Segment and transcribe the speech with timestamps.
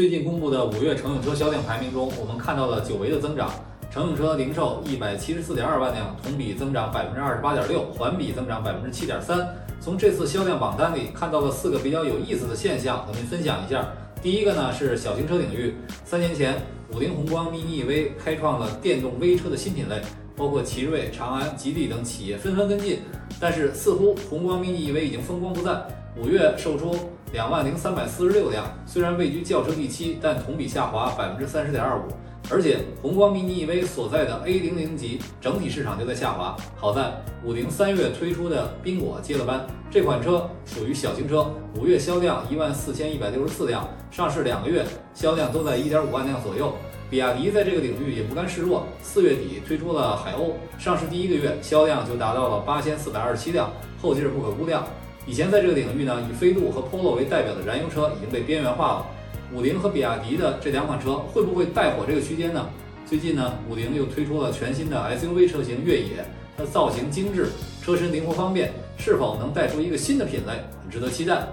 [0.00, 3.52] 最近公布的五月乘用车销量排名中，我们看到了久违的增长。
[3.90, 9.46] 乘用车零售一百七十四点二万辆，同比增长百分之二十八点六，环比增长百分之七点三。
[9.78, 13.86] 从这次销量榜单里看到了四个比较有意思的现象，和您分享一下。
[14.22, 16.56] 第一个呢是小型车领域，三年前
[16.94, 20.00] 五菱宏光 mini EV 开创了电动微车的新品类，
[20.34, 23.00] 包括奇瑞、长安、吉利等企业纷纷跟进。
[23.38, 25.78] 但是似乎宏光 mini EV 已经风光不再，
[26.16, 26.96] 五月售出
[27.32, 32.02] 两万零三百四十六辆，虽然位居轿车第七，但同比下滑百分之三十点二五。
[32.50, 36.56] 而且宏光 mini EV 所在的 A 零零级整体市场就在下滑。
[36.76, 37.12] 好在
[37.44, 44.84] 五菱三月推出的缤果接了班，这款车属于小型车，五月销量一万四千一百六十四辆，上市两个月
[45.14, 46.72] 销量都在一点五万辆左右。
[47.08, 53.70] 比亚迪在这个领域也不甘示弱，四月底推出了海鸥，上市第一个月销量就达到了八千四百二十七辆，
[54.02, 54.84] 后劲不可估量。
[55.30, 59.06] 以前在这个领域呢，以飞度和 Polo 为代表的燃油车已经被边缘化了。
[59.54, 62.66] 五菱和比亚迪的这两款车会不会带火这个区间呢？
[63.06, 66.24] 最近呢，五菱又推出了全新的 SUV 车型越野，
[66.58, 67.46] 它造型精致，
[67.80, 71.46] 车身灵活方便，是否能带出一个新的品类，很值得期待。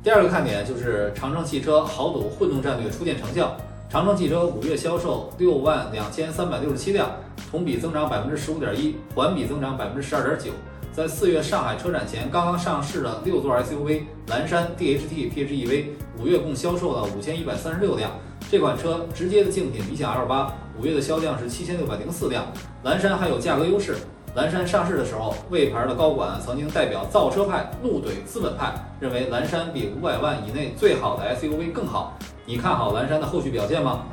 [0.00, 3.56] 第二个看点就是长城汽车豪赌混动战略初见成效。
[3.90, 7.10] 长城汽车五月销售六万两千三百六十七辆，
[7.50, 10.52] 同比增长百分之十五点一，环比增长百分之十二点九。
[10.94, 15.86] 在四月上海车展前刚刚上市的六座 SUV 蓝山 DHT PHEV，
[16.20, 18.12] 五月共销售了五千一百三十六辆。
[18.48, 22.46] 这款车直接的竞品理想 L 八，五月的销量是七千六百零四辆。
[22.84, 23.96] 蓝山还有价格优势。
[24.36, 32.16] 蓝山上市的时候，魏牌的高管曾经代表造车派怒怼资本派，认为蓝山比五百万以内最好的 SUV 更好。
[32.46, 34.04] 你看好蓝山的后续表现吗？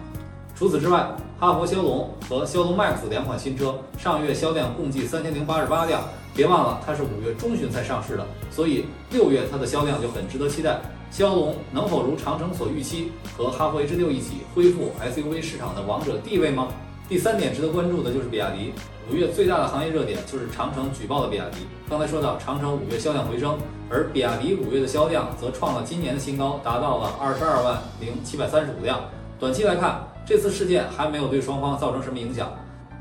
[0.55, 1.05] 除此之外，
[1.41, 6.03] 哈弗枭龙和枭龙 MAX 两款新车上月销量共计三千零八十八辆。
[6.35, 10.79] 别忘了，它是五月中旬才上市的，所以六月它的销量就很值得期待。
[11.09, 16.67] 骁龙能否如长城所预期，和哈弗 H 六一起恢复 SUV 市场的王者地位吗？
[17.09, 18.71] 第三点值得关注的就是比亚迪，
[19.11, 21.65] 五月最大的行业热点就是长城举报的比亚迪。
[21.89, 23.57] 刚才说到长城五月销量回升，
[23.89, 29.01] 而比亚迪五月的销量则创了今年的新高，达到了二十二万零七百三十五辆。
[29.39, 32.51] 短期来看，这次事件还没有对双方造成什么影响。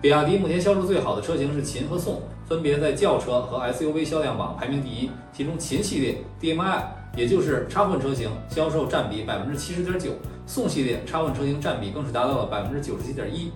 [0.03, 5.11] 比亚迪目前销售最好的车型是秦和宋，分别在轿车和 SUV 销量榜排名第一。
[5.33, 6.83] 其中秦系列 DMI，
[7.15, 10.13] 也就是插混车型，销售占比百分之七十点九；
[10.47, 13.53] 宋系列插混车型占比更是达到了百分之九十七点一。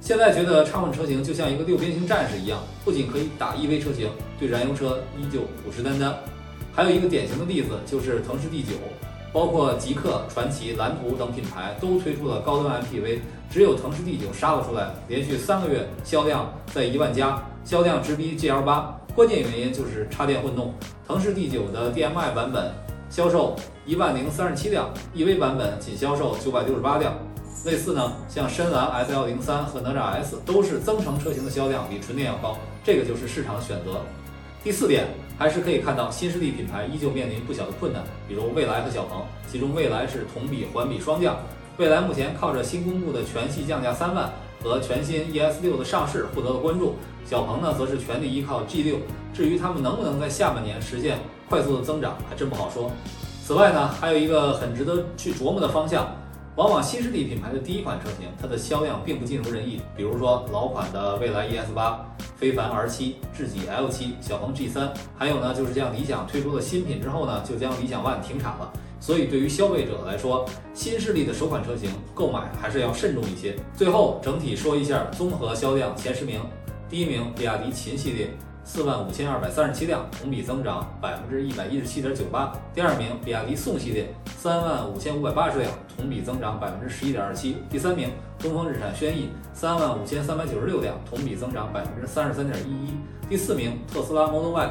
[0.00, 6.14] 现在觉得插混车型就像一个六边形战士一样，不仅可以打 EV 车型，对燃油车依旧虎视眈眈。
[6.72, 8.72] 还有一个典型的例子就是腾势 D9。
[9.32, 18.84] 包括极客、传奇、蓝图等品牌都推出了高端 MPV，只有腾势 D9 杀了出来，连续三个月销量在一万加，销量直逼 GL8。
[19.14, 20.72] 关键原因就是插电混动，
[21.06, 22.72] 腾势 D9 的 DMI 版本
[23.10, 27.14] 销售一万零三十七辆，EV 版本仅销售九百六十八辆。
[27.64, 34.00] 类似呢，像深蓝 S103 和哪吒 S 都是增程车型的销量比纯电要高，这个就是市场选择。
[34.62, 41.36] 第四点，还是可以看到新势力品牌依旧面临不小的困难，比如蔚来和小鹏，其中蔚来是同比、环比双降。
[41.76, 44.28] 蔚来目前靠着新公布的全系降价三万
[44.60, 48.96] 和全新 ES 六的上市获得了关注，小鹏呢则是全力依靠 G 六。
[49.32, 51.18] 至于他们能不能在下半年实现
[51.48, 52.90] 快速的增长，还真不好说。
[53.44, 56.12] 此外呢，还有一个很值得去琢磨的方向。
[56.56, 59.80] 往往新势力品牌的第一款车型，它的销量并不尽如人意。
[59.96, 62.04] 比如说老款的蔚来 ES 八、
[62.38, 68.72] 非凡 R 七、智己 L 七、小鹏 G 三，还有呢就是这样，理想推出的新品之后呢，就将理想 ONE 停产了。
[69.00, 73.56] 所以对于消费者来说，新势力的首款车型购买还是要慎重一些。
[73.76, 76.40] 最后整体说一下综合销量前十名，
[76.88, 78.30] 第一名比亚迪秦系列。
[78.68, 82.52] 四万五千二百三十七辆，同比增长百分之一百一十七点九八。
[82.74, 87.56] 第二名，比亚迪宋系列，三万五千五百八十辆，同比增长百分之十一点二七。
[87.70, 92.94] 第三名，东风日产轩逸，三万五千三百九十六辆，同比增长百分之三十三点一一。
[93.26, 94.70] 第四名，特斯拉 Model Y，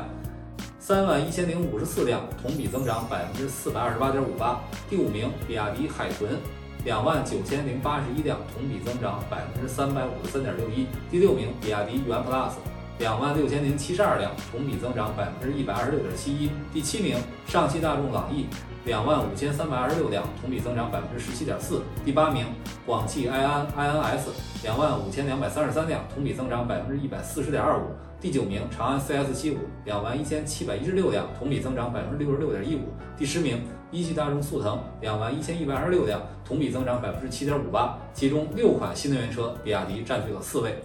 [0.77, 4.61] 三万一千零五十四辆，同比增长百分之四百二十八点五八。
[4.87, 6.37] 第五名，比亚迪海豚，
[6.85, 10.85] 两万九千零八十一辆，同比增长百分之三百五十三点六一。
[11.09, 12.51] 第六名，比亚迪元 Plus。
[12.99, 16.49] 两万六千零七十二辆，同比增长百分之一百二十六点七一。
[16.73, 17.15] 第七名，
[17.45, 18.47] 上汽大众朗逸，
[18.85, 21.83] 两万五千三百二十六辆，同比增长百分之十七点四。
[22.03, 22.47] 第八名，
[22.87, 24.29] 广汽埃安 iNS，
[24.63, 27.83] 两万五千两百三十三辆，同比增长百分之一百四十点二五。
[28.19, 32.85] 第九名，长安 CS 七五，两万一千七百一十六辆，同比增长百分之六十六点一五。
[33.15, 33.61] 第十名，
[33.91, 37.95] 一汽大众速腾，两万一千一百二十六辆，同比增长百分之七点五八。
[38.11, 40.81] 其中六款新能源车，比亚迪占据了四位。